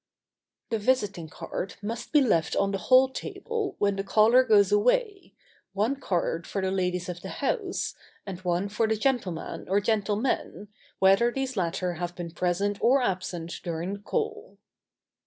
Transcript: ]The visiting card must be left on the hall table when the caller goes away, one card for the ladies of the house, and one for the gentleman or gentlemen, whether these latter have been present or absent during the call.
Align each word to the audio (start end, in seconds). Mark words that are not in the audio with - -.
]The 0.71 0.79
visiting 0.79 1.29
card 1.29 1.75
must 1.83 2.11
be 2.11 2.21
left 2.21 2.55
on 2.55 2.71
the 2.71 2.79
hall 2.79 3.09
table 3.09 3.75
when 3.77 3.97
the 3.97 4.03
caller 4.03 4.43
goes 4.43 4.71
away, 4.71 5.35
one 5.73 5.95
card 5.97 6.47
for 6.47 6.59
the 6.59 6.71
ladies 6.71 7.07
of 7.07 7.21
the 7.21 7.29
house, 7.29 7.93
and 8.25 8.39
one 8.39 8.67
for 8.67 8.87
the 8.87 8.95
gentleman 8.95 9.69
or 9.69 9.79
gentlemen, 9.79 10.69
whether 10.97 11.29
these 11.31 11.55
latter 11.55 11.93
have 11.93 12.15
been 12.15 12.31
present 12.31 12.79
or 12.81 12.99
absent 13.03 13.59
during 13.61 13.93
the 13.93 13.99
call. 13.99 14.57